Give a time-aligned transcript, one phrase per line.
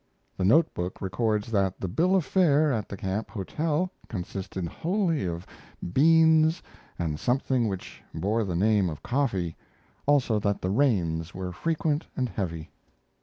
[0.35, 5.25] The note book records that the bill of fare at the Camp hotel consisted wholly
[5.27, 5.45] of
[5.93, 6.63] beans
[6.97, 9.55] and something which bore the name of coffee;
[10.07, 12.71] also that the rains were frequent and heavy.